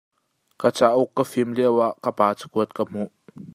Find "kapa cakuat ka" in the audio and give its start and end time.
2.03-2.83